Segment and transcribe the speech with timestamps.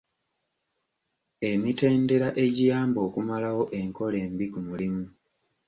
[1.51, 5.05] Emitendera egiyamba okumalawo enkola embi ku mulimu.